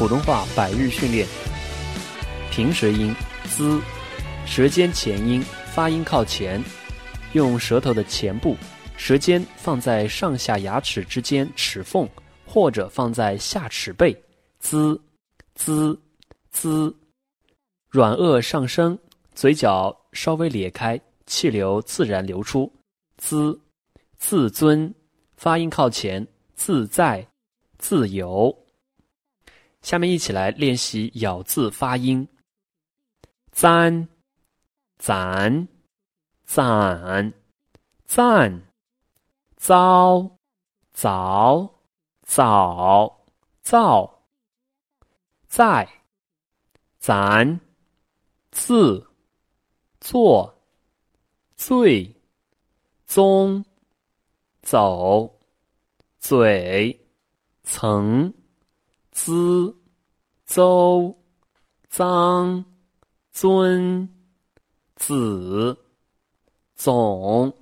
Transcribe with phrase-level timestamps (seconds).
[0.00, 1.28] 普通话百日训练。
[2.50, 3.78] 平舌音滋，
[4.46, 5.44] 舌尖前音，
[5.74, 6.58] 发音靠前，
[7.34, 8.56] 用舌头的前部，
[8.96, 12.08] 舌尖放在上下牙齿之间齿缝，
[12.46, 14.16] 或者放在下齿背，
[14.58, 14.98] 滋
[15.54, 16.00] 滋
[16.50, 16.96] 滋，
[17.90, 18.98] 软腭上升，
[19.34, 22.72] 嘴角稍微咧开，气流自然流出，
[23.18, 23.60] 滋
[24.16, 24.94] 自尊，
[25.36, 27.28] 发音靠前，自在，
[27.76, 28.56] 自由。
[29.82, 32.28] 下面一起来练习咬字发音。
[33.52, 34.08] 簪、
[34.98, 35.68] 攒、
[36.44, 37.32] 攒、
[38.06, 38.62] 赞、
[39.56, 40.38] 糟、
[40.92, 41.82] 早、
[42.22, 43.26] 早、
[43.62, 44.24] 造、
[45.46, 45.88] 在、
[46.98, 47.60] 咱、
[48.50, 49.06] 自、
[50.00, 50.62] 做、
[51.56, 52.14] 最、
[53.04, 53.64] 宗、
[54.62, 55.38] 走、
[56.18, 56.98] 嘴、
[57.62, 58.32] 曾、
[59.12, 59.76] 滋、
[60.46, 61.16] 邹、
[61.88, 62.64] 张。
[63.32, 64.06] 尊、
[64.96, 65.78] 子、
[66.74, 67.56] 总、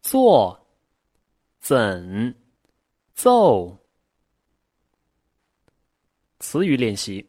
[0.00, 0.66] 作、
[1.58, 2.34] 怎、
[3.12, 3.76] 奏。
[6.38, 7.28] 词语练习：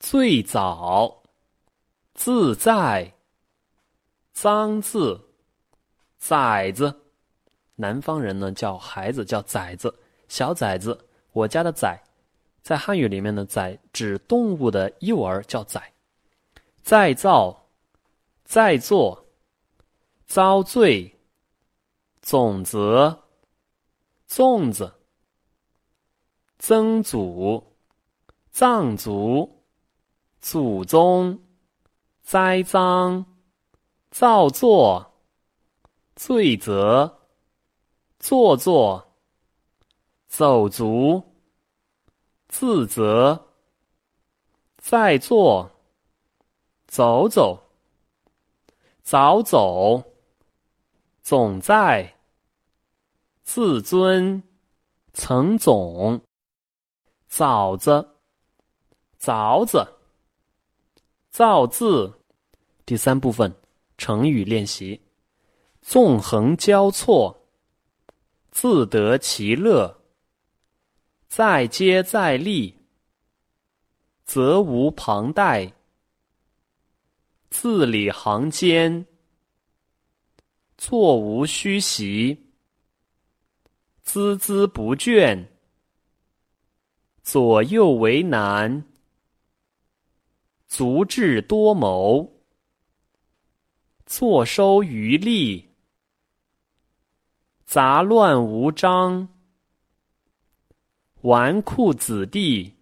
[0.00, 1.22] 最早、
[2.14, 3.14] 自在、
[4.32, 5.18] 脏字、
[6.18, 6.94] 崽子。
[7.76, 9.96] 南方人呢叫孩子叫崽子，
[10.28, 11.08] 小崽子。
[11.30, 11.98] 我家的崽，
[12.62, 15.92] 在汉语里面的崽指动物的幼儿，叫崽。
[16.82, 17.68] 再造，
[18.44, 19.26] 再做，
[20.26, 21.18] 遭罪，
[22.20, 23.24] 总则，
[24.28, 24.92] 粽子，
[26.58, 27.76] 曾祖，
[28.50, 29.64] 藏族，
[30.40, 31.38] 祖宗，
[32.22, 33.24] 栽赃，
[34.10, 35.12] 造作，
[36.14, 37.18] 罪责，
[38.18, 39.12] 做作，
[40.28, 41.22] 走足，
[42.52, 43.46] 自责，
[44.76, 45.70] 在做。
[46.86, 47.58] 走走，
[49.02, 50.04] 早走，
[51.22, 52.18] 总在，
[53.42, 54.42] 自尊，
[55.14, 56.20] 曾总，
[57.26, 58.16] 枣子，
[59.16, 59.88] 枣子，
[61.30, 62.12] 造字。
[62.84, 63.56] 第三部分
[63.96, 65.00] 成语练习：
[65.80, 67.46] 纵横交错，
[68.50, 70.01] 自得其乐，
[71.34, 72.76] 再接再厉，
[74.26, 75.72] 责无旁贷。
[77.48, 79.06] 字里行间，
[80.76, 82.36] 座无虚席；
[84.04, 85.46] 孜孜不倦，
[87.22, 88.84] 左右为难；
[90.66, 92.42] 足智多谋，
[94.04, 95.70] 坐收渔利；
[97.64, 99.31] 杂乱无章，
[101.22, 102.72] 纨绔子弟；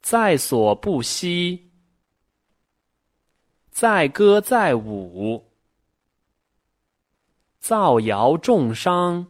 [0.00, 1.70] 在所不惜。
[3.70, 5.44] 载歌载舞，
[7.58, 9.26] 造谣重伤。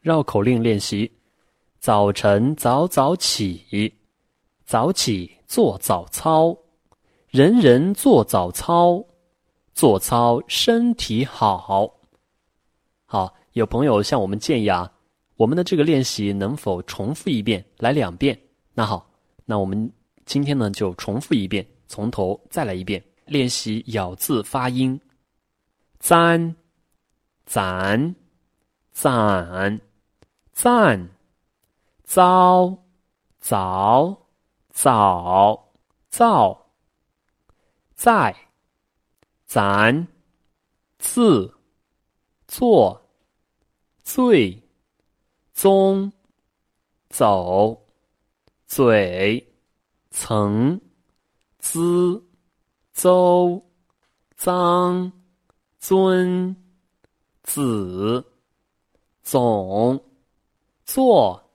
[0.00, 1.10] 绕口令练习：
[1.78, 3.94] 早晨早早起，
[4.66, 6.54] 早起做早操，
[7.28, 9.02] 人人做早操，
[9.72, 11.94] 做操身体好。
[13.06, 14.92] 好，有朋友向我们建议啊，
[15.36, 18.38] 我们的这个练习能否重复一遍，来两遍？
[18.74, 19.08] 那好，
[19.44, 19.90] 那我们
[20.24, 23.02] 今天呢就重复一遍，从头再来一遍。
[23.26, 25.00] 练习咬字发音：
[25.98, 26.54] 簪、
[27.44, 28.14] 攒、
[28.92, 29.80] 攒、
[30.52, 31.10] 赞、
[32.04, 32.84] 糟、
[33.40, 34.28] 早、
[34.70, 35.72] 早、
[36.08, 36.70] 造、
[37.94, 38.34] 在、
[39.44, 40.06] 咱、
[40.98, 41.52] 自、
[42.46, 43.10] 做、
[44.04, 44.62] 最、
[45.56, 46.12] 宗、
[47.08, 47.88] 走、
[48.66, 49.54] 嘴、
[50.10, 50.78] 层、
[51.58, 52.22] 滋。
[52.92, 53.62] 邹、
[54.36, 55.10] 脏、
[55.78, 56.56] 尊、
[57.42, 58.22] 子、
[59.22, 60.02] 总、
[60.84, 61.50] 坐、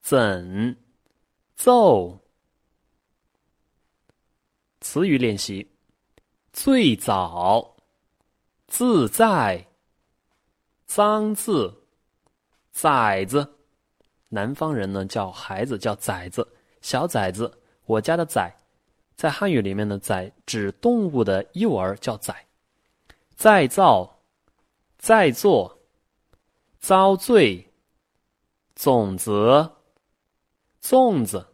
[0.00, 0.76] 怎、
[1.54, 2.18] 奏。
[4.80, 5.70] 词语练习：
[6.52, 7.76] 最早、
[8.66, 9.66] 自在、
[10.86, 11.83] 脏字、
[12.74, 13.48] 崽子。
[14.28, 16.46] 南方人呢叫孩子叫崽子，
[16.82, 17.60] 小崽子。
[17.86, 18.52] 我家的崽。
[19.16, 22.34] 在汉语里面呢，崽指动物的幼儿叫崽。
[23.36, 24.18] 再造、
[24.98, 25.78] 再做、
[26.80, 27.72] 遭罪、
[28.74, 29.76] 总则、
[30.82, 31.46] 粽子、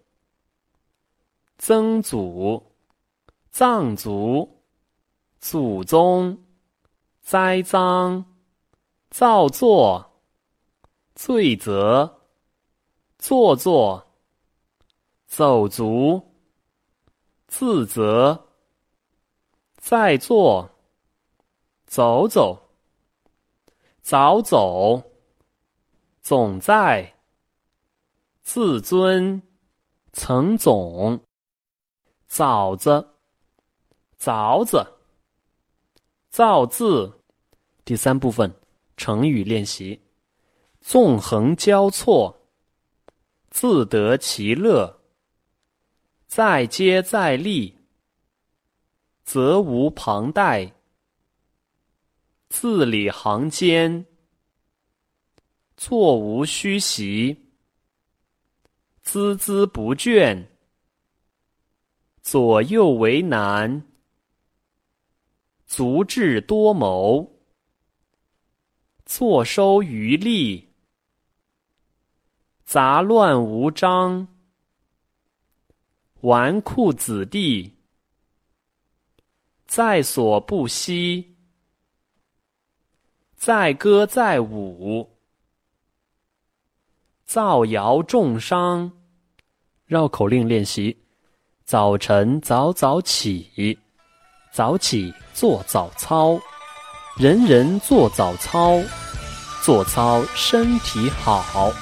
[1.58, 2.72] 曾祖、
[3.50, 4.62] 藏族、
[5.38, 6.42] 祖宗、
[7.20, 8.24] 栽赃、
[9.10, 10.09] 造作、
[11.22, 12.22] 罪责、
[13.18, 14.06] 做作、
[15.26, 16.18] 走足，
[17.46, 18.46] 自责，
[19.76, 20.70] 在做，
[21.84, 22.58] 走走，
[24.00, 25.02] 早走，
[26.22, 27.14] 总在，
[28.40, 29.42] 自尊，
[30.14, 31.22] 曾总，
[32.28, 33.06] 枣子，
[34.16, 34.82] 枣子，
[36.30, 37.20] 造字。
[37.84, 38.50] 第三部分
[38.96, 40.00] 成语练习：
[40.90, 42.48] 纵横交错，
[43.48, 45.02] 自得其乐。
[46.26, 47.78] 再接再厉，
[49.22, 50.72] 责无旁贷；
[52.48, 54.04] 字里行间，
[55.76, 57.36] 座无虚席；
[59.04, 60.48] 孜孜不倦，
[62.20, 63.84] 左右为难；
[65.68, 67.40] 足智多谋，
[69.06, 70.69] 坐收渔利；
[72.72, 74.28] 杂乱无章。
[76.20, 77.74] 纨绔子弟，
[79.66, 81.34] 在所不惜；
[83.34, 85.10] 载歌载舞，
[87.24, 88.92] 造谣重伤。
[89.86, 90.96] 绕口令练习：
[91.64, 93.76] 早晨早早起，
[94.52, 96.38] 早起做早操，
[97.16, 98.78] 人人做早操，
[99.64, 101.72] 做操身体好。